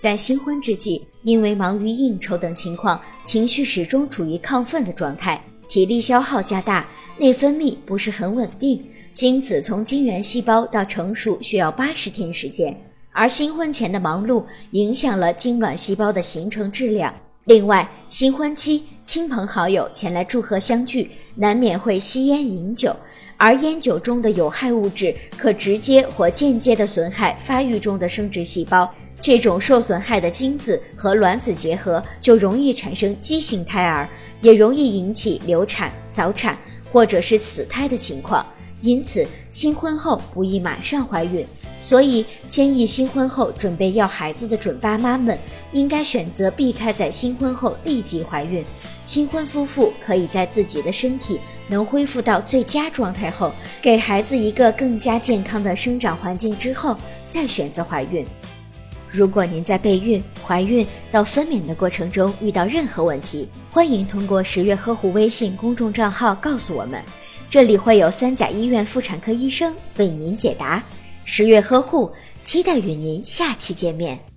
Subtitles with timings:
[0.00, 6.88] 在新婚之际，因为忙于应酬等情况，情绪始终处于亢奋的状态，体力消耗加大，
[7.18, 12.74] 内分泌不是很稳定，精子从精原细胞到成熟需要八十天时间。
[13.12, 17.14] 而新婚前的忙碌影响了精卵细胞的形成质量。
[17.44, 22.94] 另外，新婚期亲朋好友前来祝贺相聚，难免会吸烟饮酒，
[23.36, 28.88] 而烟酒中的有害物质可直接或间接的损害发育中的生殖细胞。
[29.20, 34.08] 这种受损害的精子和卵子结合，就容易产生畸形胎儿，
[34.42, 36.56] 也容易引起流产、早产
[36.92, 38.46] 或者是死胎的情况。
[38.80, 41.44] 因此，新婚后不宜马上怀孕。
[41.80, 45.36] 所以，建议新婚后准备要孩子的准爸妈们，
[45.72, 48.62] 应该选择避开在新婚后立即怀孕。
[49.02, 56.94] 新婚夫妇可以在自己的身体能恢复到最佳状态后，给孩子一个更加健康的生长环境之后，
[57.26, 58.26] 再选择怀孕。
[59.08, 67.02] 如果您在备孕、怀孕到分娩的过程中遇到任何问题，欢迎通过十月呵护微信公众账号告诉我们，
[67.48, 70.84] 这里会有三甲医院妇产科医生为您解答。
[71.32, 72.10] 十月呵护，
[72.42, 74.29] 期待与您下期见面。